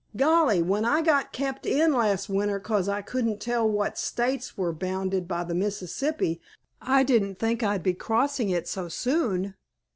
Golly, 0.15 0.63
when 0.63 0.83
I 0.83 1.03
got 1.03 1.31
kept 1.31 1.63
in 1.67 1.93
last 1.93 2.27
winter 2.27 2.59
'cause 2.59 2.89
I 2.89 3.03
couldn't 3.03 3.39
tell 3.39 3.69
what 3.69 3.99
States 3.99 4.57
were 4.57 4.73
bounded 4.73 5.27
by 5.27 5.43
the 5.43 5.53
Mississippi 5.53 6.41
I 6.81 7.03
didn't 7.03 7.37
think 7.37 7.61
I'd 7.61 7.83
be 7.83 7.93
crossing 7.93 8.49
it 8.49 8.67
so 8.67 8.87
soon!" 8.89 9.53